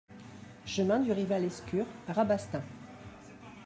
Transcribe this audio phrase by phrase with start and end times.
[0.65, 2.63] Chemin du Rival Escur, Rabastens